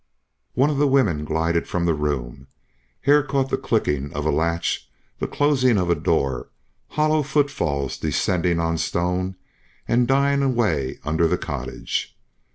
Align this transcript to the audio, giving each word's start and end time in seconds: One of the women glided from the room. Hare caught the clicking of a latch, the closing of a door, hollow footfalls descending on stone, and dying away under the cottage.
One 0.55 0.71
of 0.71 0.77
the 0.79 0.87
women 0.87 1.25
glided 1.25 1.67
from 1.67 1.85
the 1.85 1.93
room. 1.93 2.47
Hare 3.01 3.21
caught 3.21 3.51
the 3.51 3.55
clicking 3.59 4.11
of 4.13 4.25
a 4.25 4.31
latch, 4.31 4.89
the 5.19 5.27
closing 5.27 5.77
of 5.77 5.91
a 5.91 5.95
door, 5.95 6.49
hollow 6.87 7.21
footfalls 7.21 7.99
descending 7.99 8.59
on 8.59 8.79
stone, 8.79 9.35
and 9.87 10.07
dying 10.07 10.41
away 10.41 10.97
under 11.03 11.27
the 11.27 11.37
cottage. 11.37 12.17